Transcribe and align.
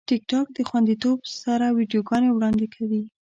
ټیکټاک 0.09 0.47
د 0.53 0.59
خوندیتوب 0.69 1.17
سره 1.41 1.65
ویډیوګانې 1.77 2.29
وړاندې 2.31 2.67
کوي. 2.75 3.03